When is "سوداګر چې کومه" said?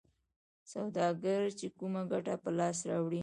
0.71-2.01